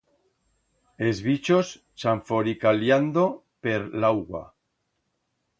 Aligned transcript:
Es 1.09 1.19
bichos 1.27 1.75
chanforicaliando 2.03 3.29
per 3.67 3.79
l'augua. 4.03 4.47